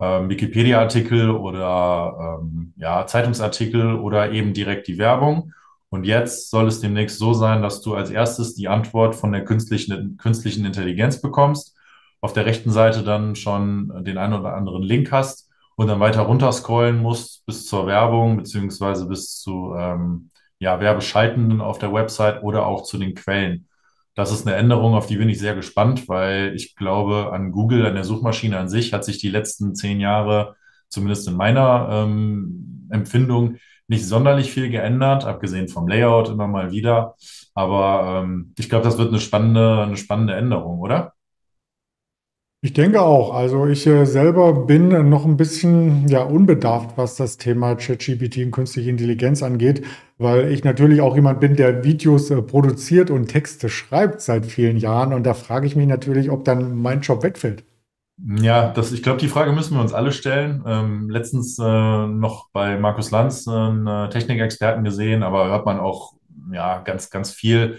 ähm, 0.01 0.29
Wikipedia-Artikel 0.29 1.31
oder 1.31 2.41
ähm, 2.43 2.73
ja, 2.79 3.07
Zeitungsartikel 3.07 3.95
oder 3.95 4.33
eben 4.33 4.55
direkt 4.55 4.89
die 4.89 4.99
Werbung. 4.99 5.53
Und 5.89 6.03
jetzt 6.03 6.51
soll 6.51 6.67
es 6.67 6.81
demnächst 6.81 7.21
so 7.21 7.33
sein, 7.33 7.63
dass 7.63 7.81
du 7.81 7.95
als 7.95 8.11
erstes 8.11 8.57
die 8.57 8.67
Antwort 8.67 9.15
von 9.15 9.31
der 9.31 9.45
künstlichen, 9.45 10.17
künstlichen 10.17 10.65
Intelligenz 10.65 11.23
bekommst, 11.23 11.77
auf 12.21 12.33
der 12.33 12.45
rechten 12.45 12.73
Seite 12.73 13.05
dann 13.05 13.37
schon 13.37 14.03
den 14.03 14.19
einen 14.19 14.35
oder 14.35 14.57
anderen 14.57 14.83
Link 14.83 15.13
hast 15.13 15.49
und 15.77 15.87
dann 15.87 16.01
weiter 16.01 16.23
runterscrollen 16.23 17.01
musst 17.01 17.47
bis 17.47 17.69
zur 17.69 17.87
Werbung 17.87 18.39
beziehungsweise 18.39 19.07
bis 19.07 19.39
zu 19.39 19.77
ähm, 19.79 20.33
ja, 20.59 20.81
Werbeschaltenden 20.81 21.61
auf 21.61 21.79
der 21.79 21.93
Website 21.93 22.43
oder 22.43 22.67
auch 22.67 22.83
zu 22.85 22.99
den 22.99 23.15
Quellen. 23.15 23.69
Das 24.15 24.31
ist 24.33 24.47
eine 24.47 24.57
Änderung, 24.57 24.95
auf 24.95 25.07
die 25.07 25.17
bin 25.17 25.29
ich 25.29 25.39
sehr 25.41 25.55
gespannt, 25.55 26.09
weil 26.09 26.55
ich 26.55 26.77
glaube, 26.77 27.33
an 27.33 27.51
Google, 27.51 27.85
an 27.87 27.95
der 27.95 28.05
Suchmaschine 28.05 28.59
an 28.59 28.69
sich, 28.69 28.93
hat 28.93 29.05
sich 29.05 29.19
die 29.19 29.31
letzten 29.31 29.75
zehn 29.75 30.01
Jahre, 30.01 30.57
zumindest 30.89 31.27
in 31.29 31.37
meiner 31.37 31.89
ähm, 31.91 32.89
Empfindung, 32.91 33.57
nicht 33.89 34.07
sonderlich 34.07 34.53
viel 34.53 34.71
geändert, 34.71 35.25
abgesehen 35.25 35.69
vom 35.69 35.89
Layout 35.89 36.29
immer 36.29 36.47
mal 36.47 36.71
wieder. 36.71 37.17
Aber 37.55 38.23
ähm, 38.23 38.55
ich 38.59 38.69
glaube, 38.69 38.85
das 38.85 38.99
wird 38.99 39.09
eine 39.09 39.21
spannende, 39.21 39.83
eine 39.83 39.97
spannende 39.97 40.35
Änderung, 40.35 40.81
oder? 40.81 41.14
Ich 42.65 42.73
denke 42.73 43.03
auch. 43.03 43.35
Also 43.35 43.67
ich 43.67 43.87
äh, 43.87 44.07
selber 44.07 44.55
bin 44.65 45.11
noch 45.11 45.27
ein 45.27 45.37
bisschen 45.37 46.09
ja 46.09 46.23
unbedarft, 46.23 46.97
was 46.97 47.15
das 47.15 47.37
Thema 47.37 47.75
ChatGPT 47.75 48.39
und 48.39 48.53
künstliche 48.53 48.89
Intelligenz 48.89 49.43
angeht, 49.43 49.85
weil 50.17 50.51
ich 50.51 50.65
natürlich 50.65 51.03
auch 51.03 51.15
jemand 51.15 51.41
bin, 51.41 51.57
der 51.57 51.85
Videos 51.85 52.31
äh, 52.31 52.41
produziert 52.41 53.11
und 53.11 53.27
Texte 53.27 53.69
schreibt 53.69 54.23
seit 54.23 54.47
vielen 54.47 54.79
Jahren. 54.79 55.13
Und 55.13 55.25
da 55.25 55.35
frage 55.35 55.67
ich 55.67 55.77
mich 55.77 55.87
natürlich, 55.87 56.31
ob 56.31 56.47
dann 56.47 56.75
mein 56.75 57.03
Job 57.03 57.23
wegfällt. 57.23 57.65
Ja, 58.41 58.73
das, 58.73 58.93
ich 58.93 59.03
glaube, 59.03 59.21
die 59.21 59.29
Frage 59.29 59.53
müssen 59.53 59.75
wir 59.77 59.83
uns 59.83 59.93
alle 59.93 60.11
stellen. 60.11 60.65
Ähm, 60.67 61.11
letztens 61.11 61.59
äh, 61.59 61.63
noch 61.63 62.49
bei 62.55 62.79
Markus 62.79 63.11
Lanz 63.11 63.47
einen 63.47 63.87
äh, 63.87 64.09
Technikexperten 64.09 64.85
gesehen, 64.85 65.23
aber 65.23 65.49
hört 65.49 65.67
man 65.67 65.81
auch 65.81 66.15
ja 66.51 66.81
ganz, 66.81 67.11
ganz 67.11 67.31
viel 67.31 67.77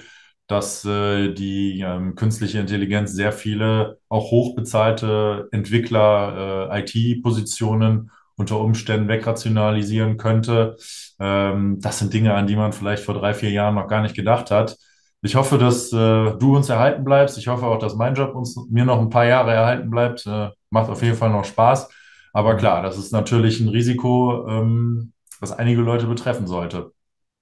dass 0.48 0.86
äh, 0.86 1.34
die 1.34 1.82
ähm, 1.82 2.16
künstliche 2.16 2.60
Intelligenz 2.60 3.14
sehr 3.14 3.32
viele 3.32 4.00
auch 4.10 4.32
hochbezahlte 4.32 5.48
Entwickler, 5.52 6.70
äh, 6.72 6.82
IT-Positionen 6.82 8.12
unter 8.38 8.60
Umständen 8.60 9.08
wegrationalisieren 9.08 10.18
könnte. 10.18 10.78
Ähm, 11.20 11.80
das 11.82 12.00
sind 12.00 12.14
Dinge, 12.14 12.34
an 12.34 12.48
die 12.48 12.56
man 12.56 12.74
vielleicht 12.74 13.04
vor 13.04 13.16
drei, 13.16 13.34
vier 13.34 13.50
Jahren 13.52 13.76
noch 13.76 13.88
gar 13.88 14.02
nicht 14.02 14.16
gedacht 14.16 14.52
hat. 14.52 14.78
Ich 15.22 15.36
hoffe, 15.36 15.58
dass 15.58 15.92
äh, 15.92 16.38
du 16.38 16.56
uns 16.56 16.70
erhalten 16.70 17.04
bleibst. 17.04 17.38
Ich 17.38 17.48
hoffe 17.48 17.66
auch, 17.66 17.80
dass 17.80 17.96
mein 17.96 18.14
Job 18.14 18.36
uns 18.36 18.56
mir 18.70 18.86
noch 18.86 19.00
ein 19.00 19.10
paar 19.10 19.26
Jahre 19.26 19.54
erhalten 19.54 19.90
bleibt. 19.90 20.26
Äh, 20.28 20.50
macht 20.70 20.90
auf 20.90 21.02
jeden 21.02 21.18
Fall 21.18 21.32
noch 21.32 21.46
Spaß. 21.46 21.90
Aber 22.34 22.56
klar, 22.58 22.84
das 22.84 22.98
ist 22.98 23.12
natürlich 23.12 23.60
ein 23.62 23.70
Risiko, 23.70 24.48
ähm, 24.48 25.14
was 25.40 25.52
einige 25.52 25.82
Leute 25.82 26.06
betreffen 26.06 26.48
sollte. 26.48 26.92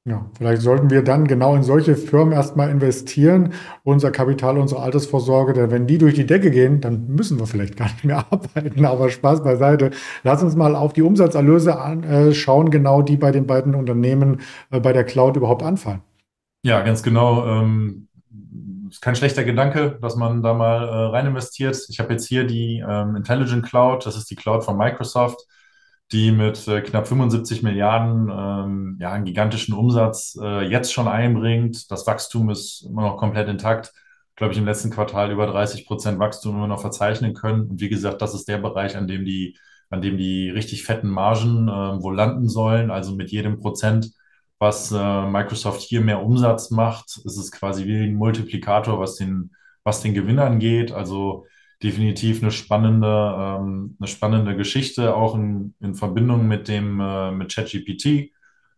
Ja, 0.06 0.30
vielleicht 0.38 0.62
sollten 0.62 0.90
wir 0.90 1.02
dann 1.02 1.28
genau 1.28 1.56
in 1.56 1.64
solche 1.64 1.96
Firmen 1.96 2.34
erstmal 2.34 2.70
investieren, 2.70 3.54
unser 3.84 4.12
Kapital, 4.12 4.58
unsere 4.58 4.82
Altersvorsorge, 4.82 5.54
denn 5.54 5.72
wenn 5.72 5.88
die 5.88 5.98
durch 5.98 6.14
die 6.14 6.26
Decke 6.26 6.52
gehen, 6.52 6.82
dann 6.82 7.08
müssen 7.08 7.40
wir 7.40 7.48
vielleicht 7.48 7.78
gar 7.78 7.86
nicht 7.86 8.04
mehr 8.04 8.18
arbeiten. 8.30 8.84
Aber 8.84 9.10
Spaß 9.10 9.44
beiseite. 9.44 9.92
Lass 10.24 10.44
uns 10.44 10.58
mal 10.58 10.76
auf 10.76 10.92
die 10.92 11.04
Umsatzerlöse 11.04 11.80
anschauen, 11.80 12.70
genau 12.70 13.02
die 13.02 13.16
bei 13.16 13.32
den 13.32 13.48
beiden 13.48 13.76
Unternehmen 13.76 14.42
äh, 14.72 14.82
bei 14.82 14.92
der 14.92 15.06
Cloud 15.06 15.38
überhaupt 15.38 15.64
anfallen. 15.64 16.02
Ja, 16.66 16.82
ganz 16.82 17.02
genau. 17.02 17.48
Ähm, 17.48 18.10
ist 18.90 19.02
kein 19.02 19.16
schlechter 19.16 19.46
Gedanke, 19.46 19.98
dass 20.02 20.18
man 20.18 20.44
da 20.44 20.54
mal 20.54 20.86
äh, 20.86 21.06
rein 21.16 21.28
investiert. 21.28 21.78
Ich 21.88 22.02
habe 22.02 22.12
jetzt 22.12 22.28
hier 22.28 22.44
die 22.46 22.84
ähm, 22.86 23.16
Intelligent 23.16 23.64
Cloud, 23.64 24.06
das 24.06 24.18
ist 24.18 24.30
die 24.30 24.36
Cloud 24.36 24.66
von 24.66 24.78
Microsoft 24.78 25.48
die 26.12 26.32
mit 26.32 26.68
äh, 26.68 26.82
knapp 26.82 27.08
75 27.08 27.64
Milliarden 27.64 28.30
ähm, 28.32 28.98
ja, 29.00 29.12
einen 29.12 29.26
gigantischen 29.26 29.74
Umsatz 29.74 30.38
äh, 30.42 30.62
jetzt 30.68 30.94
schon 30.94 31.08
einbringt. 31.08 31.90
Das 31.92 32.06
Wachstum 32.06 32.50
ist 32.50 32.86
immer 32.88 33.04
noch 33.04 33.18
komplett 33.18 33.50
intakt. 33.50 33.94
Glaube 34.36 34.54
ich, 34.54 34.60
im 34.60 34.66
letzten 34.66 34.90
Quartal 34.90 35.32
über 35.32 35.48
30 35.48 35.86
Prozent 35.86 36.20
Wachstum 36.20 36.56
immer 36.56 36.68
noch 36.68 36.82
verzeichnen 36.82 37.34
können. 37.34 37.70
Und 37.70 37.82
wie 37.82 37.90
gesagt, 37.90 38.22
das 38.22 38.34
ist 38.34 38.48
der 38.48 38.58
Bereich, 38.58 38.96
an 38.96 39.08
dem 39.08 39.26
die, 39.26 39.58
an 39.90 40.02
dem 40.02 40.18
die 40.18 40.50
richtig 40.50 40.84
fetten 40.84 41.10
Margen 41.10 41.68
äh, 41.68 42.02
wohl 42.02 42.16
landen 42.16 42.48
sollen. 42.50 42.92
Also 42.92 43.16
mit 43.16 43.32
jedem 43.32 43.60
Prozent, 43.60 44.12
was 44.60 44.92
äh, 44.92 45.26
Microsoft 45.28 45.82
hier 45.82 46.02
mehr 46.02 46.24
Umsatz 46.24 46.70
macht, 46.72 47.18
ist 47.26 47.38
es 47.38 47.52
quasi 47.52 47.86
wie 47.86 48.04
ein 48.04 48.16
Multiplikator, 48.16 49.00
was 49.00 49.16
den, 49.16 49.52
was 49.84 50.02
den 50.02 50.14
Gewinn 50.14 50.40
angeht. 50.40 50.92
Also 50.92 51.46
definitiv 51.84 52.42
eine 52.42 52.52
spannende, 52.52 53.08
ähm, 53.08 53.98
eine 54.00 54.08
spannende 54.08 54.56
Geschichte, 54.56 55.16
auch 55.16 55.36
in, 55.36 55.76
in 55.82 55.96
Verbindung 55.96 56.48
mit 56.48 56.68
dem 56.68 57.00
äh, 57.00 57.32
mit 57.32 57.54
ChatGPT 57.54 58.32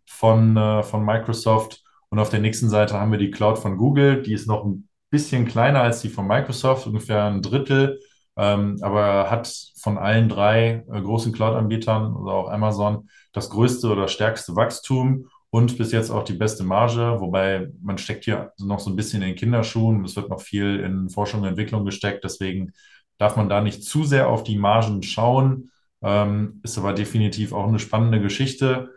von, 0.05 0.57
äh, 0.57 0.83
von 0.83 1.05
Microsoft. 1.05 1.83
Und 2.09 2.19
auf 2.19 2.29
der 2.29 2.39
nächsten 2.39 2.69
Seite 2.69 2.99
haben 2.99 3.11
wir 3.11 3.19
die 3.19 3.31
Cloud 3.31 3.59
von 3.59 3.77
Google, 3.77 4.21
die 4.21 4.33
ist 4.33 4.47
noch 4.47 4.65
ein 4.65 4.87
bisschen 5.09 5.45
kleiner 5.45 5.81
als 5.81 6.01
die 6.01 6.09
von 6.09 6.27
Microsoft, 6.27 6.87
ungefähr 6.87 7.25
ein 7.25 7.41
Drittel, 7.41 7.99
ähm, 8.37 8.77
aber 8.81 9.29
hat 9.29 9.51
von 9.79 9.97
allen 9.97 10.27
drei 10.27 10.83
äh, 10.91 11.01
großen 11.01 11.31
Cloud-Anbietern, 11.31 12.15
also 12.15 12.29
auch 12.29 12.49
Amazon, 12.49 13.09
das 13.33 13.49
größte 13.49 13.89
oder 13.89 14.07
stärkste 14.07 14.55
Wachstum 14.55 15.27
und 15.49 15.77
bis 15.77 15.93
jetzt 15.93 16.09
auch 16.11 16.23
die 16.23 16.33
beste 16.33 16.63
Marge, 16.63 17.15
wobei 17.19 17.71
man 17.81 17.97
steckt 17.97 18.25
hier 18.25 18.51
noch 18.59 18.79
so 18.79 18.89
ein 18.89 18.97
bisschen 18.97 19.21
in 19.21 19.35
Kinderschuhen. 19.35 20.03
Es 20.03 20.17
wird 20.17 20.29
noch 20.29 20.41
viel 20.41 20.81
in 20.81 21.09
Forschung 21.09 21.41
und 21.41 21.47
Entwicklung 21.47 21.85
gesteckt, 21.85 22.25
deswegen 22.25 22.73
darf 23.17 23.35
man 23.35 23.49
da 23.49 23.61
nicht 23.61 23.83
zu 23.83 24.03
sehr 24.03 24.29
auf 24.29 24.43
die 24.43 24.57
Margen 24.57 25.03
schauen. 25.03 25.71
Ähm, 26.01 26.61
ist 26.63 26.77
aber 26.77 26.93
definitiv 26.93 27.53
auch 27.53 27.67
eine 27.67 27.79
spannende 27.79 28.21
Geschichte. 28.21 28.91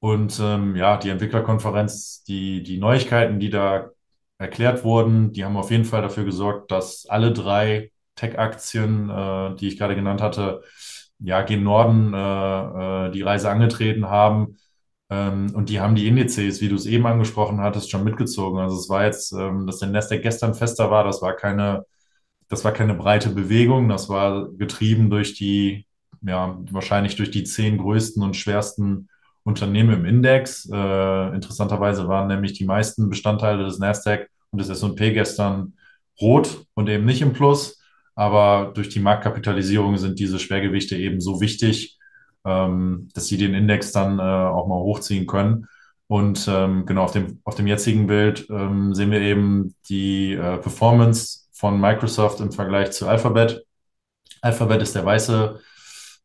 Und 0.00 0.40
ähm, 0.40 0.76
ja, 0.76 0.96
die 0.96 1.10
Entwicklerkonferenz, 1.10 2.24
die, 2.24 2.62
die 2.62 2.78
Neuigkeiten, 2.78 3.38
die 3.38 3.50
da 3.50 3.90
erklärt 4.38 4.84
wurden, 4.84 5.32
die 5.32 5.44
haben 5.44 5.56
auf 5.56 5.70
jeden 5.70 5.84
Fall 5.84 6.02
dafür 6.02 6.24
gesorgt, 6.24 6.70
dass 6.70 7.06
alle 7.08 7.32
drei 7.32 7.92
Tech-Aktien, 8.16 9.10
äh, 9.10 9.56
die 9.56 9.68
ich 9.68 9.78
gerade 9.78 9.94
genannt 9.94 10.22
hatte, 10.22 10.62
ja, 11.18 11.42
gen 11.42 11.62
Norden 11.62 12.14
äh, 12.14 13.06
äh, 13.08 13.10
die 13.10 13.22
Reise 13.22 13.50
angetreten 13.50 14.08
haben. 14.08 14.56
Ähm, 15.10 15.54
und 15.54 15.68
die 15.68 15.80
haben 15.80 15.94
die 15.94 16.08
Indizes, 16.08 16.60
wie 16.60 16.68
du 16.68 16.76
es 16.76 16.86
eben 16.86 17.06
angesprochen 17.06 17.60
hattest, 17.60 17.90
schon 17.90 18.04
mitgezogen. 18.04 18.58
Also 18.60 18.76
es 18.78 18.88
war 18.88 19.04
jetzt, 19.04 19.32
ähm, 19.32 19.66
dass 19.66 19.78
der 19.78 19.88
Nasdaq 19.88 20.22
gestern 20.22 20.54
fester 20.54 20.90
war, 20.90 21.04
das 21.04 21.20
war 21.22 21.34
keine 21.36 21.84
das 22.50 22.64
war 22.64 22.72
keine 22.72 22.94
breite 22.94 23.30
Bewegung, 23.30 23.88
das 23.88 24.08
war 24.08 24.50
getrieben 24.50 25.08
durch 25.08 25.34
die, 25.34 25.86
ja, 26.20 26.58
wahrscheinlich 26.70 27.16
durch 27.16 27.30
die 27.30 27.44
zehn 27.44 27.78
größten 27.78 28.22
und 28.22 28.36
schwersten 28.36 29.08
Unternehmen 29.44 29.94
im 29.94 30.04
Index. 30.04 30.68
Äh, 30.70 31.34
interessanterweise 31.34 32.08
waren 32.08 32.26
nämlich 32.28 32.52
die 32.52 32.66
meisten 32.66 33.08
Bestandteile 33.08 33.64
des 33.64 33.78
Nasdaq 33.78 34.28
und 34.50 34.60
des 34.60 34.68
S&P 34.68 35.12
gestern 35.12 35.74
rot 36.20 36.66
und 36.74 36.88
eben 36.88 37.06
nicht 37.06 37.22
im 37.22 37.32
Plus. 37.32 37.80
Aber 38.16 38.72
durch 38.74 38.88
die 38.88 39.00
Marktkapitalisierung 39.00 39.96
sind 39.96 40.18
diese 40.18 40.40
Schwergewichte 40.40 40.96
eben 40.96 41.20
so 41.20 41.40
wichtig, 41.40 41.98
ähm, 42.44 43.08
dass 43.14 43.28
sie 43.28 43.36
den 43.36 43.54
Index 43.54 43.92
dann 43.92 44.18
äh, 44.18 44.22
auch 44.22 44.66
mal 44.66 44.80
hochziehen 44.80 45.26
können. 45.26 45.66
Und 46.08 46.48
ähm, 46.50 46.84
genau 46.84 47.04
auf 47.04 47.12
dem, 47.12 47.40
auf 47.44 47.54
dem 47.54 47.68
jetzigen 47.68 48.08
Bild 48.08 48.48
ähm, 48.50 48.92
sehen 48.92 49.12
wir 49.12 49.20
eben 49.20 49.76
die 49.88 50.32
äh, 50.32 50.58
Performance 50.58 51.39
von 51.60 51.78
Microsoft 51.78 52.40
im 52.40 52.52
Vergleich 52.52 52.90
zu 52.92 53.06
Alphabet. 53.06 53.66
Alphabet 54.40 54.80
ist 54.80 54.94
der 54.94 55.04
weiße, 55.04 55.60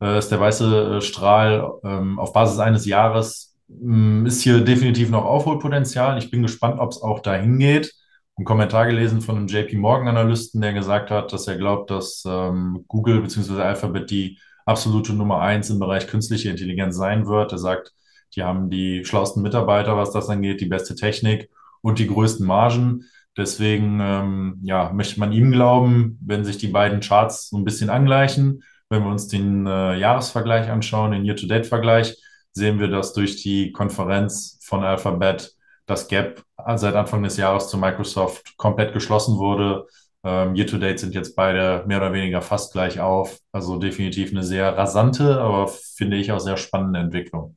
äh, 0.02 0.18
ist 0.18 0.32
der 0.32 0.40
weiße 0.40 0.98
äh, 0.98 1.02
Strahl 1.02 1.74
ähm, 1.84 2.18
auf 2.20 2.32
Basis 2.32 2.60
eines 2.60 2.86
Jahres. 2.86 3.58
Ähm, 3.70 4.26
ist 4.26 4.42
hier 4.42 4.62
definitiv 4.62 5.10
noch 5.10 5.26
Aufholpotenzial. 5.26 6.18
Ich 6.18 6.32
bin 6.32 6.42
gespannt, 6.42 6.80
ob 6.80 6.92
es 6.92 7.02
auch 7.02 7.20
dahin 7.20 7.60
geht. 7.60 7.94
Ein 8.38 8.46
Kommentar 8.46 8.86
gelesen 8.86 9.20
von 9.20 9.36
einem 9.36 9.48
JP 9.48 9.76
Morgan 9.76 10.08
Analysten, 10.08 10.62
der 10.62 10.72
gesagt 10.72 11.12
hat, 11.12 11.34
dass 11.34 11.48
er 11.48 11.58
glaubt, 11.58 11.92
dass 11.92 12.24
ähm, 12.26 12.86
Google 12.88 13.20
bzw. 13.20 13.62
Alphabet 13.62 14.10
die 14.12 14.40
absolute 14.66 15.14
Nummer 15.14 15.42
eins 15.42 15.70
im 15.70 15.80
Bereich 15.80 16.08
künstliche 16.08 16.50
Intelligenz 16.50 16.96
sein 16.96 17.28
wird. 17.28 17.52
Er 17.52 17.58
sagt, 17.58 17.94
die 18.36 18.44
haben 18.44 18.70
die 18.70 19.04
schlauesten 19.04 19.42
Mitarbeiter, 19.44 19.98
was 19.98 20.12
das 20.12 20.30
angeht, 20.30 20.62
die 20.62 20.66
beste 20.66 20.96
Technik 20.96 21.50
und 21.82 22.00
die 22.00 22.08
größten 22.08 22.46
Margen. 22.46 23.06
Deswegen 23.38 24.00
ähm, 24.02 24.60
ja, 24.64 24.92
möchte 24.94 25.20
man 25.20 25.32
ihm 25.32 25.52
glauben, 25.52 26.18
wenn 26.26 26.46
sich 26.46 26.58
die 26.58 26.70
beiden 26.70 27.02
Charts 27.02 27.50
so 27.50 27.58
ein 27.58 27.66
bisschen 27.66 27.90
angleichen. 27.90 28.64
Wenn 28.90 29.04
wir 29.04 29.10
uns 29.10 29.28
den 29.28 29.66
äh, 29.66 29.98
Jahresvergleich 29.98 30.70
anschauen, 30.70 31.12
den 31.12 31.26
Year-to-Date-Vergleich, 31.26 32.16
sehen 32.54 32.80
wir, 32.80 32.88
dass 32.88 33.14
durch 33.14 33.42
die 33.42 33.72
Konferenz 33.72 34.60
von 34.62 34.84
Alphabet 34.84 35.54
das 35.86 36.08
Gap 36.08 36.44
seit 36.76 36.96
Anfang 36.96 37.22
des 37.24 37.38
Jahres 37.38 37.68
zu 37.68 37.78
Microsoft 37.78 38.58
komplett 38.58 38.94
geschlossen 38.94 39.38
wurde. 39.38 39.86
Ähm, 40.24 40.56
Year-to-Date 40.56 41.00
sind 41.00 41.14
jetzt 41.14 41.36
beide 41.36 41.84
mehr 41.86 41.98
oder 41.98 42.14
weniger 42.14 42.42
fast 42.42 42.74
gleich 42.74 43.00
auf. 43.00 43.38
Also 43.52 43.78
definitiv 43.78 44.32
eine 44.32 44.44
sehr 44.44 44.76
rasante, 44.76 45.40
aber 45.40 45.68
finde 45.68 46.18
ich 46.18 46.32
auch 46.32 46.40
sehr 46.40 46.58
spannende 46.58 47.00
Entwicklung. 47.00 47.56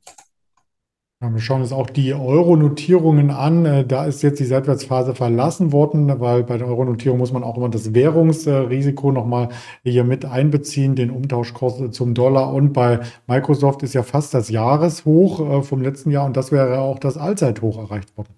Wir 1.21 1.41
schauen 1.41 1.59
uns 1.59 1.73
auch 1.73 1.89
die 1.89 2.13
Euro-Notierungen 2.13 3.29
an. 3.29 3.65
Äh, 3.65 3.85
da 3.85 4.05
ist 4.05 4.21
jetzt 4.21 4.39
die 4.39 4.45
Seitwärtsphase 4.45 5.13
verlassen 5.13 5.73
worden, 5.73 6.21
weil 6.21 6.43
bei 6.43 6.57
der 6.57 6.67
Euro-Notierung 6.67 7.17
muss 7.17 7.33
man 7.33 7.43
auch 7.43 7.57
immer 7.57 7.67
das 7.67 7.93
Währungsrisiko 7.93 9.11
nochmal 9.11 9.49
hier 9.83 10.05
mit 10.05 10.23
einbeziehen, 10.23 10.95
den 10.95 11.11
Umtauschkurs 11.11 11.91
zum 11.91 12.13
Dollar. 12.13 12.53
Und 12.53 12.71
bei 12.71 13.01
Microsoft 13.27 13.83
ist 13.83 13.93
ja 13.93 14.03
fast 14.03 14.33
das 14.33 14.49
Jahreshoch 14.49 15.41
äh, 15.41 15.61
vom 15.61 15.81
letzten 15.81 16.09
Jahr 16.09 16.25
und 16.25 16.37
das 16.37 16.53
wäre 16.53 16.79
auch 16.79 16.99
das 16.99 17.17
Allzeithoch 17.17 17.77
erreicht 17.77 18.15
worden. 18.15 18.33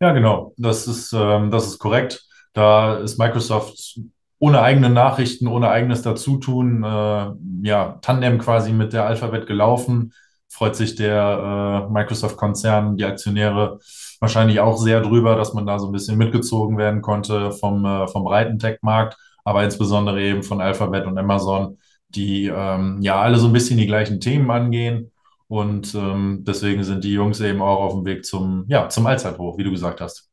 Ja, 0.00 0.10
genau. 0.10 0.54
Das 0.56 0.88
ist, 0.88 1.12
ähm, 1.12 1.52
das 1.52 1.68
ist 1.68 1.78
korrekt. 1.78 2.26
Da 2.52 2.96
ist 2.96 3.16
Microsoft 3.16 4.00
ohne 4.40 4.60
eigene 4.60 4.90
Nachrichten, 4.90 5.46
ohne 5.46 5.68
eigenes 5.68 6.02
Dazutun, 6.02 6.82
äh, 6.82 7.30
ja, 7.62 7.98
Tandem 8.02 8.38
quasi 8.38 8.72
mit 8.72 8.92
der 8.92 9.06
Alphabet 9.06 9.46
gelaufen 9.46 10.12
freut 10.52 10.76
sich 10.76 10.94
der 10.94 11.86
äh, 11.88 11.92
Microsoft-Konzern, 11.92 12.96
die 12.96 13.04
Aktionäre 13.04 13.78
wahrscheinlich 14.20 14.60
auch 14.60 14.76
sehr 14.76 15.00
drüber, 15.00 15.34
dass 15.34 15.54
man 15.54 15.66
da 15.66 15.78
so 15.78 15.86
ein 15.86 15.92
bisschen 15.92 16.18
mitgezogen 16.18 16.78
werden 16.78 17.02
konnte 17.02 17.52
vom, 17.52 17.84
äh, 17.84 18.06
vom 18.06 18.24
breiten 18.24 18.58
Tech-Markt, 18.58 19.16
aber 19.44 19.64
insbesondere 19.64 20.20
eben 20.22 20.42
von 20.42 20.60
Alphabet 20.60 21.06
und 21.06 21.18
Amazon, 21.18 21.78
die 22.10 22.46
ähm, 22.46 22.98
ja 23.00 23.20
alle 23.20 23.38
so 23.38 23.46
ein 23.46 23.52
bisschen 23.52 23.78
die 23.78 23.86
gleichen 23.86 24.20
Themen 24.20 24.50
angehen. 24.50 25.10
Und 25.48 25.94
ähm, 25.94 26.44
deswegen 26.46 26.84
sind 26.84 27.04
die 27.04 27.12
Jungs 27.12 27.40
eben 27.40 27.60
auch 27.60 27.80
auf 27.80 27.92
dem 27.92 28.04
Weg 28.04 28.24
zum, 28.24 28.64
ja, 28.68 28.88
zum 28.88 29.06
Allzeithoch, 29.06 29.58
wie 29.58 29.64
du 29.64 29.70
gesagt 29.70 30.00
hast. 30.00 30.31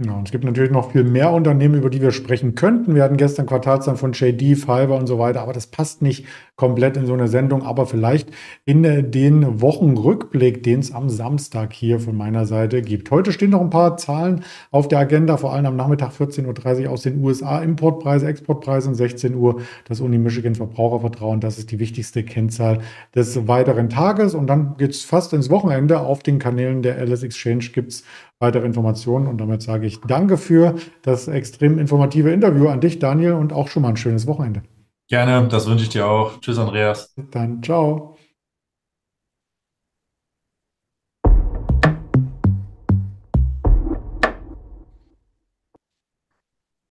Ja, 0.00 0.12
und 0.12 0.28
es 0.28 0.30
gibt 0.30 0.44
natürlich 0.44 0.70
noch 0.70 0.92
viel 0.92 1.02
mehr 1.02 1.32
Unternehmen, 1.32 1.74
über 1.74 1.90
die 1.90 2.00
wir 2.00 2.12
sprechen 2.12 2.54
könnten. 2.54 2.94
Wir 2.94 3.02
hatten 3.02 3.16
gestern 3.16 3.46
Quartalszahlen 3.46 3.98
von 3.98 4.12
JD, 4.12 4.56
Fiverr 4.56 4.92
und 4.92 5.08
so 5.08 5.18
weiter, 5.18 5.40
aber 5.40 5.52
das 5.52 5.66
passt 5.66 6.02
nicht 6.02 6.24
komplett 6.54 6.96
in 6.96 7.04
so 7.04 7.14
eine 7.14 7.26
Sendung. 7.26 7.64
Aber 7.64 7.84
vielleicht 7.84 8.30
in 8.64 8.84
äh, 8.84 9.02
den 9.02 9.60
Wochenrückblick, 9.60 10.62
den 10.62 10.78
es 10.78 10.92
am 10.92 11.08
Samstag 11.08 11.72
hier 11.72 11.98
von 11.98 12.16
meiner 12.16 12.46
Seite 12.46 12.80
gibt. 12.80 13.10
Heute 13.10 13.32
stehen 13.32 13.50
noch 13.50 13.60
ein 13.60 13.70
paar 13.70 13.96
Zahlen 13.96 14.44
auf 14.70 14.86
der 14.86 15.00
Agenda, 15.00 15.36
vor 15.36 15.52
allem 15.52 15.66
am 15.66 15.74
Nachmittag 15.74 16.12
14.30 16.12 16.84
Uhr 16.84 16.90
aus 16.92 17.02
den 17.02 17.20
USA. 17.20 17.58
Importpreise, 17.58 18.28
Exportpreise 18.28 18.90
und 18.90 18.94
16 18.94 19.34
Uhr 19.34 19.62
das 19.88 20.00
Uni 20.00 20.18
Michigan 20.18 20.54
Verbrauchervertrauen. 20.54 21.40
Das 21.40 21.58
ist 21.58 21.72
die 21.72 21.80
wichtigste 21.80 22.22
Kennzahl 22.22 22.82
des 23.16 23.48
weiteren 23.48 23.88
Tages. 23.88 24.36
Und 24.36 24.46
dann 24.46 24.76
geht 24.76 24.92
es 24.92 25.02
fast 25.02 25.32
ins 25.32 25.50
Wochenende. 25.50 25.98
Auf 25.98 26.22
den 26.22 26.38
Kanälen 26.38 26.82
der 26.82 26.98
Alice 26.98 27.24
Exchange 27.24 27.70
gibt 27.74 27.90
es 27.90 28.04
weitere 28.40 28.66
Informationen. 28.66 29.26
Und 29.26 29.38
damit 29.38 29.62
sage 29.62 29.86
ich 29.86 30.00
danke 30.00 30.36
für 30.36 30.74
das 31.02 31.28
extrem 31.28 31.78
informative 31.78 32.30
Interview 32.30 32.68
an 32.68 32.80
dich, 32.80 32.98
Daniel, 32.98 33.32
und 33.32 33.52
auch 33.52 33.68
schon 33.68 33.82
mal 33.82 33.90
ein 33.90 33.96
schönes 33.96 34.26
Wochenende. 34.26 34.62
Gerne, 35.08 35.48
das 35.48 35.66
wünsche 35.66 35.84
ich 35.84 35.90
dir 35.90 36.06
auch. 36.06 36.38
Tschüss, 36.40 36.58
Andreas. 36.58 37.14
Dann 37.30 37.62
ciao. 37.62 38.17